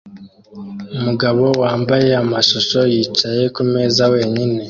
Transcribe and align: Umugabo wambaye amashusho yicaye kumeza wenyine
Umugabo 0.97 1.43
wambaye 1.61 2.09
amashusho 2.23 2.79
yicaye 2.93 3.43
kumeza 3.55 4.03
wenyine 4.13 4.57